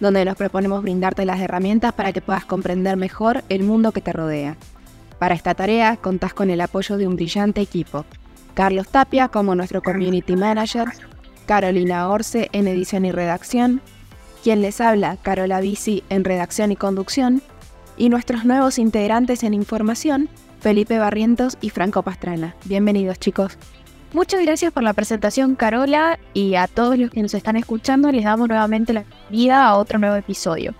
donde 0.00 0.24
nos 0.24 0.36
proponemos 0.36 0.82
brindarte 0.82 1.24
las 1.24 1.40
herramientas 1.40 1.92
para 1.92 2.12
que 2.12 2.20
puedas 2.20 2.44
comprender 2.44 2.96
mejor 2.96 3.44
el 3.48 3.62
mundo 3.62 3.92
que 3.92 4.00
te 4.00 4.12
rodea. 4.12 4.56
Para 5.18 5.34
esta 5.34 5.54
tarea 5.54 5.96
contás 5.96 6.34
con 6.34 6.50
el 6.50 6.60
apoyo 6.60 6.96
de 6.96 7.06
un 7.06 7.16
brillante 7.16 7.60
equipo. 7.60 8.04
Carlos 8.54 8.88
Tapia 8.88 9.28
como 9.28 9.54
nuestro 9.54 9.82
Community 9.82 10.36
Manager, 10.36 10.88
Carolina 11.46 12.08
Orce 12.08 12.48
en 12.52 12.68
edición 12.68 13.04
y 13.04 13.12
redacción, 13.12 13.80
quien 14.42 14.62
les 14.62 14.80
habla, 14.80 15.16
Carola 15.22 15.60
Bici 15.60 16.02
en 16.08 16.24
redacción 16.24 16.72
y 16.72 16.76
conducción, 16.76 17.42
y 17.96 18.08
nuestros 18.08 18.44
nuevos 18.44 18.78
integrantes 18.78 19.42
en 19.42 19.54
información, 19.54 20.28
Felipe 20.60 20.98
Barrientos 20.98 21.56
y 21.60 21.70
Franco 21.70 22.02
Pastrana. 22.02 22.54
Bienvenidos 22.64 23.18
chicos. 23.18 23.58
Muchas 24.12 24.40
gracias 24.40 24.72
por 24.72 24.84
la 24.84 24.92
presentación, 24.92 25.56
Carola, 25.56 26.18
y 26.32 26.54
a 26.54 26.68
todos 26.68 26.96
los 26.96 27.10
que 27.10 27.22
nos 27.22 27.34
están 27.34 27.56
escuchando 27.56 28.12
les 28.12 28.24
damos 28.24 28.48
nuevamente 28.48 28.92
la 28.92 29.02
bienvenida 29.02 29.66
a 29.66 29.76
otro 29.76 29.98
nuevo 29.98 30.14
episodio. 30.14 30.74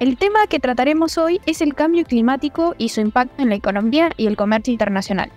El 0.00 0.16
tema 0.16 0.46
que 0.48 0.58
trataremos 0.58 1.16
hoy 1.16 1.40
es 1.46 1.60
el 1.60 1.74
cambio 1.74 2.04
climático 2.04 2.74
y 2.76 2.88
su 2.88 3.00
impacto 3.00 3.42
en 3.42 3.50
la 3.50 3.54
economía 3.54 4.10
y 4.16 4.26
el 4.26 4.36
comercio 4.36 4.72
internacional. 4.72 5.30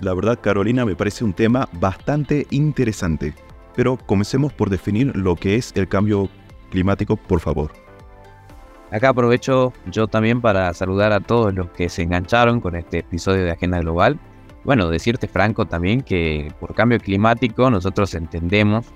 La 0.00 0.12
verdad, 0.12 0.38
Carolina, 0.40 0.84
me 0.84 0.94
parece 0.94 1.24
un 1.24 1.32
tema 1.32 1.68
bastante 1.72 2.46
interesante. 2.50 3.34
Pero 3.74 3.96
comencemos 3.96 4.52
por 4.52 4.68
definir 4.68 5.16
lo 5.16 5.36
que 5.36 5.56
es 5.56 5.72
el 5.76 5.88
cambio 5.88 6.28
climático, 6.70 7.16
por 7.16 7.40
favor. 7.40 7.72
Acá 8.90 9.08
aprovecho 9.08 9.72
yo 9.86 10.08
también 10.08 10.40
para 10.40 10.72
saludar 10.74 11.12
a 11.12 11.20
todos 11.20 11.54
los 11.54 11.70
que 11.70 11.88
se 11.88 12.02
engancharon 12.02 12.60
con 12.60 12.76
este 12.76 12.98
episodio 12.98 13.44
de 13.44 13.52
Agenda 13.52 13.80
Global 13.80 14.20
bueno, 14.64 14.88
decirte 14.88 15.28
Franco 15.28 15.66
también 15.66 16.02
que 16.02 16.52
por 16.58 16.74
cambio 16.74 16.98
climático 16.98 17.70
nosotros 17.70 18.14
entendemos 18.14 18.86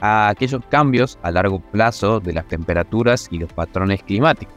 a 0.00 0.28
aquellos 0.28 0.62
cambios 0.68 1.18
a 1.22 1.30
largo 1.30 1.60
plazo 1.60 2.20
de 2.20 2.32
las 2.32 2.46
temperaturas 2.48 3.28
y 3.30 3.38
los 3.38 3.52
patrones 3.52 4.02
climáticos. 4.02 4.54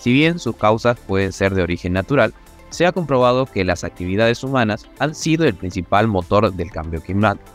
Si 0.00 0.12
bien 0.12 0.38
sus 0.38 0.56
causas 0.56 0.98
pueden 0.98 1.32
ser 1.32 1.54
de 1.54 1.62
origen 1.62 1.92
natural, 1.92 2.34
se 2.70 2.84
ha 2.84 2.92
comprobado 2.92 3.46
que 3.46 3.64
las 3.64 3.84
actividades 3.84 4.42
humanas 4.42 4.88
han 4.98 5.14
sido 5.14 5.46
el 5.46 5.54
principal 5.54 6.08
motor 6.08 6.52
del 6.52 6.70
cambio 6.70 7.00
climático. 7.00 7.50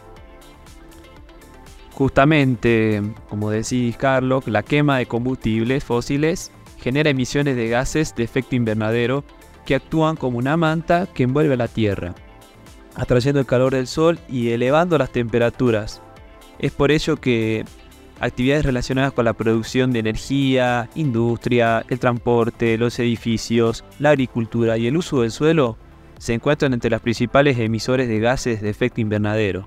Justamente, 1.94 3.02
como 3.30 3.50
decís 3.50 3.96
Carlos, 3.98 4.48
la 4.48 4.64
quema 4.64 4.98
de 4.98 5.06
combustibles 5.06 5.84
fósiles 5.84 6.52
genera 6.78 7.10
emisiones 7.10 7.56
de 7.56 7.68
gases 7.68 8.16
de 8.16 8.24
efecto 8.24 8.56
invernadero 8.56 9.24
que 9.66 9.76
actúan 9.76 10.16
como 10.16 10.38
una 10.38 10.58
manta 10.58 11.08
que 11.14 11.24
envuelve 11.24 11.58
la 11.58 11.68
Tierra, 11.68 12.14
atrayendo 12.96 13.40
el 13.40 13.46
calor 13.46 13.74
del 13.74 13.88
Sol 13.88 14.20
y 14.28 14.50
elevando 14.50 14.98
las 14.98 15.12
temperaturas. 15.12 16.02
Es 16.60 16.72
por 16.72 16.92
ello 16.92 17.18
que 17.18 17.66
actividades 18.20 18.66
relacionadas 18.66 19.14
con 19.14 19.26
la 19.26 19.34
producción 19.34 19.92
de 19.92 20.00
energía, 20.00 20.90
industria, 20.96 21.84
el 21.90 22.00
transporte, 22.00 22.78
los 22.78 23.00
edificios, 23.00 23.84
la 24.00 24.12
agricultura 24.12 24.78
y 24.78 24.88
el 24.88 24.98
uso 24.98 25.22
del 25.22 25.32
suelo 25.32 25.78
se 26.20 26.36
encuentran 26.36 26.74
entre 26.74 26.92
las 26.92 27.02
principales 27.02 27.58
emisores 27.58 28.08
de 28.08 28.20
gases 28.20 28.62
de 28.62 28.70
efecto 28.70 29.02
invernadero. 29.02 29.66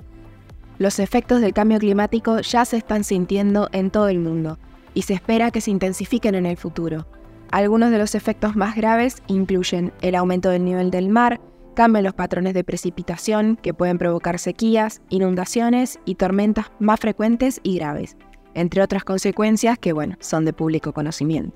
Los 0.78 1.00
efectos 1.00 1.40
del 1.40 1.52
cambio 1.52 1.80
climático 1.80 2.40
ya 2.40 2.64
se 2.64 2.76
están 2.76 3.02
sintiendo 3.02 3.68
en 3.72 3.90
todo 3.90 4.08
el 4.08 4.20
mundo 4.20 4.58
y 4.94 5.02
se 5.02 5.14
espera 5.14 5.50
que 5.50 5.60
se 5.60 5.72
intensifiquen 5.72 6.36
en 6.36 6.46
el 6.46 6.56
futuro. 6.56 7.06
Algunos 7.54 7.92
de 7.92 7.98
los 7.98 8.16
efectos 8.16 8.56
más 8.56 8.74
graves 8.74 9.22
incluyen 9.28 9.92
el 10.00 10.16
aumento 10.16 10.50
del 10.50 10.64
nivel 10.64 10.90
del 10.90 11.08
mar, 11.08 11.40
cambios 11.76 12.00
en 12.00 12.06
los 12.06 12.14
patrones 12.14 12.52
de 12.52 12.64
precipitación 12.64 13.54
que 13.62 13.72
pueden 13.72 13.96
provocar 13.96 14.40
sequías, 14.40 15.02
inundaciones 15.08 16.00
y 16.04 16.16
tormentas 16.16 16.72
más 16.80 16.98
frecuentes 16.98 17.60
y 17.62 17.76
graves, 17.76 18.16
entre 18.54 18.82
otras 18.82 19.04
consecuencias 19.04 19.78
que, 19.78 19.92
bueno, 19.92 20.16
son 20.18 20.44
de 20.44 20.52
público 20.52 20.92
conocimiento. 20.92 21.54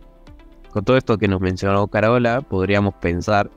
Con 0.71 0.85
todo 0.85 0.97
esto 0.97 1.19
que 1.19 1.27
nos 1.27 1.41
mencionó 1.41 1.89
Carola, 1.89 2.43
podríamos 2.43 2.95
pensar 2.95 3.51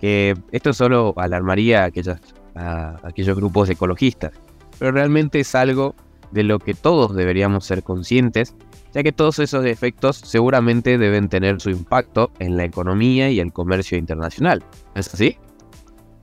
que 0.00 0.34
esto 0.50 0.72
solo 0.72 1.14
alarmaría 1.16 1.84
a, 1.84 2.60
a 2.60 3.00
aquellos 3.04 3.36
grupos 3.36 3.70
ecologistas, 3.70 4.32
pero 4.80 4.90
realmente 4.90 5.38
es 5.38 5.54
algo 5.54 5.94
de 6.32 6.42
lo 6.42 6.58
que 6.58 6.74
todos 6.74 7.14
deberíamos 7.14 7.64
ser 7.64 7.84
conscientes 7.84 8.56
ya 8.94 9.02
que 9.02 9.12
todos 9.12 9.40
esos 9.40 9.66
efectos 9.66 10.16
seguramente 10.16 10.96
deben 10.96 11.28
tener 11.28 11.60
su 11.60 11.70
impacto 11.70 12.30
en 12.38 12.56
la 12.56 12.64
economía 12.64 13.28
y 13.30 13.40
el 13.40 13.52
comercio 13.52 13.98
internacional. 13.98 14.64
¿Es 14.94 15.12
así? 15.12 15.36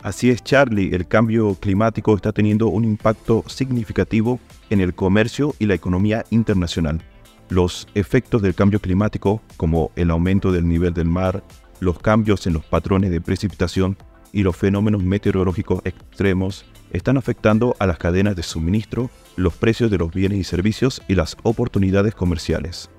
Así 0.02 0.32
es, 0.32 0.44
Charlie. 0.44 0.96
El 0.96 1.08
cambio 1.08 1.54
climático 1.56 2.16
está 2.16 2.32
teniendo 2.32 2.68
un 2.68 2.86
impacto 2.86 3.44
significativo 3.48 4.40
en 4.70 4.82
el 4.82 4.96
comercio 4.96 5.54
y 5.60 5.66
la 5.66 5.76
economía 5.76 6.26
internacional. 6.32 7.02
Los 7.50 7.88
efectos 7.94 8.42
del 8.42 8.56
cambio 8.56 8.80
climático, 8.80 9.42
como 9.58 9.92
el 9.96 10.10
aumento 10.10 10.52
del 10.52 10.68
nivel 10.68 10.94
del 10.94 11.08
mar, 11.08 11.44
los 11.82 12.00
cambios 12.00 12.48
en 12.48 12.54
los 12.54 12.64
patrones 12.64 13.12
de 13.12 13.22
precipitación 13.22 13.98
y 14.32 14.44
los 14.44 14.56
fenómenos 14.56 15.04
meteorológicos 15.04 15.82
extremos, 15.84 16.66
están 16.92 17.18
afectando 17.18 17.76
a 17.80 17.88
las 17.88 17.98
cadenas 17.98 18.36
de 18.36 18.44
suministro 18.44 19.10
los 19.36 19.54
precios 19.54 19.90
de 19.92 19.98
los 19.98 20.12
bienes 20.12 20.40
y 20.40 20.44
servicios 20.44 21.02
y 21.08 21.16
las 21.16 21.38
oportunidades 21.44 22.16
comerciales. 22.16 22.90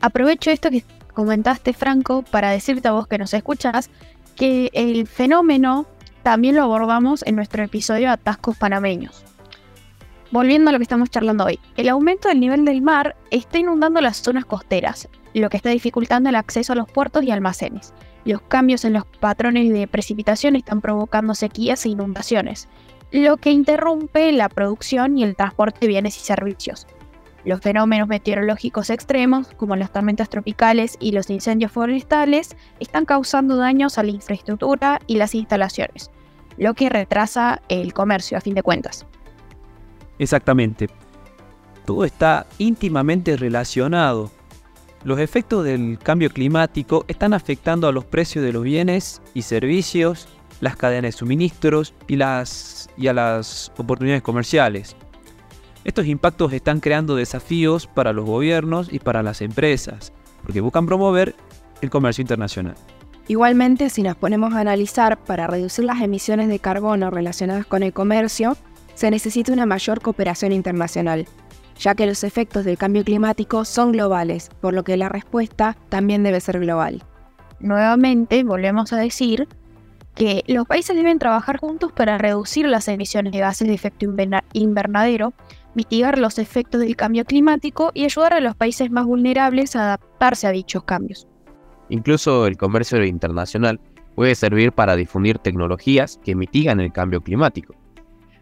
Aprovecho 0.00 0.50
esto 0.50 0.70
que 0.70 0.84
comentaste, 1.14 1.72
Franco, 1.72 2.22
para 2.22 2.50
decirte 2.50 2.88
a 2.88 2.92
vos 2.92 3.06
que 3.06 3.18
nos 3.18 3.34
escuchas 3.34 3.90
que 4.36 4.70
el 4.72 5.06
fenómeno 5.06 5.86
también 6.22 6.56
lo 6.56 6.62
abordamos 6.62 7.22
en 7.26 7.36
nuestro 7.36 7.62
episodio 7.62 8.10
Atascos 8.10 8.56
Panameños. 8.56 9.24
Volviendo 10.30 10.70
a 10.70 10.72
lo 10.72 10.78
que 10.78 10.84
estamos 10.84 11.10
charlando 11.10 11.44
hoy, 11.44 11.58
el 11.76 11.88
aumento 11.88 12.28
del 12.28 12.40
nivel 12.40 12.64
del 12.64 12.80
mar 12.80 13.16
está 13.30 13.58
inundando 13.58 14.00
las 14.00 14.16
zonas 14.16 14.46
costeras, 14.46 15.08
lo 15.34 15.50
que 15.50 15.56
está 15.56 15.70
dificultando 15.70 16.28
el 16.28 16.36
acceso 16.36 16.72
a 16.72 16.76
los 16.76 16.90
puertos 16.90 17.24
y 17.24 17.30
almacenes. 17.30 17.94
Los 18.24 18.42
cambios 18.42 18.84
en 18.84 18.92
los 18.92 19.04
patrones 19.04 19.72
de 19.72 19.86
precipitación 19.88 20.56
están 20.56 20.80
provocando 20.80 21.34
sequías 21.34 21.84
e 21.84 21.90
inundaciones, 21.90 22.68
lo 23.10 23.36
que 23.36 23.50
interrumpe 23.50 24.32
la 24.32 24.48
producción 24.48 25.18
y 25.18 25.24
el 25.24 25.36
transporte 25.36 25.80
de 25.80 25.88
bienes 25.88 26.16
y 26.16 26.20
servicios. 26.20 26.86
Los 27.44 27.60
fenómenos 27.60 28.06
meteorológicos 28.06 28.88
extremos, 28.88 29.48
como 29.56 29.74
las 29.74 29.92
tormentas 29.92 30.28
tropicales 30.28 30.96
y 31.00 31.10
los 31.10 31.28
incendios 31.28 31.72
forestales, 31.72 32.56
están 32.78 33.04
causando 33.04 33.56
daños 33.56 33.98
a 33.98 34.04
la 34.04 34.12
infraestructura 34.12 35.00
y 35.08 35.16
las 35.16 35.34
instalaciones, 35.34 36.10
lo 36.56 36.74
que 36.74 36.88
retrasa 36.88 37.60
el 37.68 37.92
comercio 37.92 38.38
a 38.38 38.40
fin 38.40 38.54
de 38.54 38.62
cuentas. 38.62 39.06
Exactamente. 40.18 40.88
Todo 41.84 42.04
está 42.04 42.46
íntimamente 42.58 43.36
relacionado. 43.36 44.30
Los 45.04 45.18
efectos 45.18 45.64
del 45.64 45.98
cambio 45.98 46.30
climático 46.30 47.04
están 47.08 47.34
afectando 47.34 47.88
a 47.88 47.92
los 47.92 48.04
precios 48.04 48.44
de 48.44 48.52
los 48.52 48.62
bienes 48.62 49.20
y 49.34 49.42
servicios 49.42 50.28
las 50.60 50.76
cadenas 50.76 51.12
de 51.14 51.18
suministros 51.18 51.92
y, 52.06 52.20
a 52.22 53.12
las 53.12 53.72
oportunidades 53.76 54.22
comerciales. 54.22 54.94
Estos 55.84 56.06
impactos 56.06 56.52
están 56.52 56.78
creando 56.78 57.16
desafíos 57.16 57.88
para 57.88 58.12
los 58.12 58.24
gobiernos 58.24 58.92
y 58.92 59.00
para 59.00 59.24
las 59.24 59.42
empresas, 59.42 60.12
porque 60.44 60.60
buscan 60.60 60.86
promover 60.86 61.34
el 61.80 61.90
comercio 61.90 62.22
internacional. 62.22 62.76
Igualmente, 63.26 63.90
si 63.90 64.04
nos 64.04 64.14
ponemos 64.14 64.54
a 64.54 64.60
analizar 64.60 65.18
para 65.18 65.48
reducir 65.48 65.84
las 65.84 66.00
emisiones 66.00 66.46
de 66.46 66.60
carbono 66.60 67.10
relacionadas 67.10 67.66
con 67.66 67.82
el 67.82 67.92
comercio, 67.92 68.56
se 68.94 69.10
necesita 69.10 69.52
una 69.52 69.66
mayor 69.66 70.00
cooperación 70.00 70.52
internacional, 70.52 71.26
ya 71.82 71.96
que 71.96 72.06
los 72.06 72.22
efectos 72.22 72.64
del 72.64 72.78
cambio 72.78 73.02
climático 73.02 73.64
son 73.64 73.90
globales, 73.90 74.50
por 74.60 74.72
lo 74.72 74.84
que 74.84 74.96
la 74.96 75.08
respuesta 75.08 75.76
también 75.88 76.22
debe 76.22 76.40
ser 76.40 76.60
global. 76.60 77.02
Nuevamente, 77.58 78.44
volvemos 78.44 78.92
a 78.92 78.98
decir 78.98 79.48
que 80.14 80.44
los 80.46 80.66
países 80.66 80.94
deben 80.94 81.18
trabajar 81.18 81.58
juntos 81.58 81.90
para 81.90 82.18
reducir 82.18 82.66
las 82.66 82.86
emisiones 82.86 83.32
de 83.32 83.40
gases 83.40 83.66
de 83.66 83.74
efecto 83.74 84.06
invernadero, 84.52 85.32
mitigar 85.74 86.18
los 86.18 86.38
efectos 86.38 86.80
del 86.80 86.94
cambio 86.94 87.24
climático 87.24 87.90
y 87.94 88.04
ayudar 88.04 88.34
a 88.34 88.40
los 88.40 88.54
países 88.54 88.90
más 88.90 89.04
vulnerables 89.04 89.74
a 89.74 89.84
adaptarse 89.84 90.46
a 90.46 90.52
dichos 90.52 90.84
cambios. 90.84 91.26
Incluso 91.88 92.46
el 92.46 92.56
comercio 92.56 93.04
internacional 93.04 93.80
puede 94.14 94.34
servir 94.36 94.70
para 94.72 94.94
difundir 94.94 95.38
tecnologías 95.38 96.20
que 96.22 96.36
mitigan 96.36 96.78
el 96.78 96.92
cambio 96.92 97.22
climático. 97.22 97.74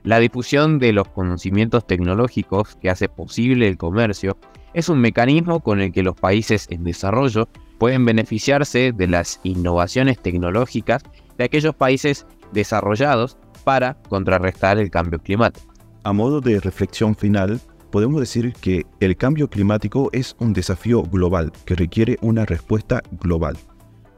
La 0.02 0.18
difusión 0.18 0.78
de 0.78 0.94
los 0.94 1.08
conocimientos 1.08 1.86
tecnológicos 1.86 2.74
que 2.76 2.88
hace 2.88 3.08
posible 3.08 3.68
el 3.68 3.76
comercio 3.76 4.38
Es 4.72 4.88
un 4.88 5.00
mecanismo 5.00 5.60
con 5.60 5.80
el 5.80 5.92
que 5.92 6.02
los 6.02 6.14
países 6.14 6.66
en 6.70 6.84
desarrollo 6.84 7.48
pueden 7.78 8.04
beneficiarse 8.04 8.92
de 8.92 9.06
las 9.08 9.40
innovaciones 9.42 10.18
tecnológicas 10.18 11.02
de 11.36 11.44
aquellos 11.44 11.74
países 11.74 12.26
desarrollados 12.52 13.36
para 13.64 13.94
contrarrestar 14.08 14.78
el 14.78 14.90
cambio 14.90 15.18
climático. 15.18 15.66
A 16.04 16.12
modo 16.12 16.40
de 16.40 16.60
reflexión 16.60 17.14
final, 17.14 17.60
podemos 17.90 18.20
decir 18.20 18.52
que 18.60 18.86
el 19.00 19.16
cambio 19.16 19.50
climático 19.50 20.08
es 20.12 20.36
un 20.38 20.52
desafío 20.52 21.02
global 21.02 21.52
que 21.64 21.74
requiere 21.74 22.16
una 22.22 22.46
respuesta 22.46 23.02
global. 23.20 23.58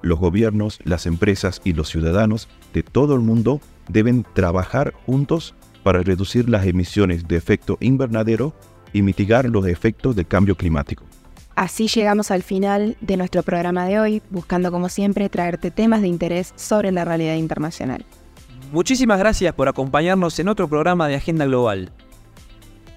Los 0.03 0.19
gobiernos, 0.19 0.81
las 0.85 1.07
empresas 1.07 1.61
y 1.65 1.73
los 1.73 1.89
ciudadanos 1.89 2.49
de 2.75 2.83
todo 2.83 3.15
el 3.15 3.21
mundo 3.21 3.61
deben 3.89 4.27
trabajar 4.35 4.93
juntos 5.07 5.55
para 5.83 6.03
reducir 6.03 6.49
las 6.49 6.67
emisiones 6.67 7.27
de 7.27 7.37
efecto 7.37 7.77
invernadero 7.81 8.55
y 8.93 9.03
mitigar 9.03 9.47
los 9.47 9.67
efectos 9.67 10.15
del 10.17 10.27
cambio 10.27 10.57
climático. 10.57 11.05
Así 11.55 11.87
llegamos 11.89 12.31
al 12.31 12.43
final 12.43 12.97
de 13.01 13.17
nuestro 13.17 13.43
programa 13.43 13.87
de 13.87 14.01
hoy, 14.01 14.23
buscando 14.31 14.71
como 14.71 14.89
siempre 14.89 15.29
traerte 15.29 15.71
temas 15.71 16.01
de 16.01 16.09
interés 16.09 16.53
sobre 16.57 16.93
la 16.93 17.05
realidad 17.05 17.35
internacional. 17.35 18.05
Muchísimas 18.73 19.19
gracias 19.19 19.55
por 19.55 19.69
acompañarnos 19.69 20.39
en 20.39 20.49
otro 20.49 20.67
programa 20.69 21.09
de 21.09 21.17
Agenda 21.17 21.45
Global. 21.45 21.93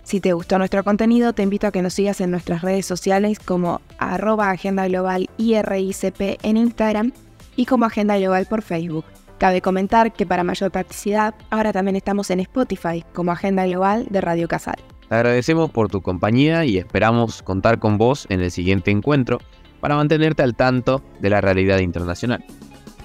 Si 0.04 0.22
te 0.22 0.34
gustó 0.34 0.58
nuestro 0.58 0.84
contenido, 0.84 1.34
te 1.34 1.44
invito 1.44 1.68
a 1.68 1.72
que 1.72 1.82
nos 1.82 1.96
sigas 1.96 2.22
en 2.22 2.32
nuestras 2.32 2.62
redes 2.62 2.86
sociales 2.86 3.40
como 3.40 3.82
arroba 3.98 4.52
Agenda 4.52 4.88
Global 4.88 5.30
IRICP 5.38 6.40
en 6.44 6.58
Instagram 6.58 7.12
y 7.56 7.66
como 7.66 7.86
Agenda 7.86 8.18
Global 8.18 8.46
por 8.46 8.62
Facebook. 8.62 9.04
Cabe 9.38 9.62
comentar 9.62 10.14
que 10.14 10.26
para 10.26 10.44
mayor 10.44 10.72
practicidad, 10.72 11.36
ahora 11.50 11.74
también 11.74 11.98
estamos 11.98 12.30
en 12.32 12.40
Spotify 12.40 13.04
como 13.14 13.32
Agenda 13.32 13.66
Global 13.66 14.06
de 14.10 14.22
Radio 14.22 14.48
Casal. 14.48 14.78
Te 15.10 15.16
agradecemos 15.16 15.70
por 15.70 15.90
tu 15.90 16.02
compañía 16.02 16.66
y 16.66 16.78
esperamos 16.78 17.44
contar 17.44 17.80
con 17.80 17.98
vos 17.98 18.26
en 18.30 18.42
el 18.42 18.50
siguiente 18.50 18.92
encuentro 18.92 19.40
para 19.82 19.96
mantenerte 19.96 20.42
al 20.42 20.56
tanto 20.56 21.04
de 21.20 21.30
la 21.30 21.42
realidad 21.42 21.80
internacional. 21.80 22.44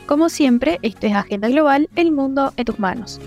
Como 0.06 0.29
siempre, 0.29 0.79
esto 0.82 1.06
es 1.06 1.15
Agenda 1.15 1.49
Global, 1.49 1.88
el 1.97 2.11
mundo 2.12 2.53
en 2.56 2.65
tus 2.65 2.79
manos. 2.79 3.21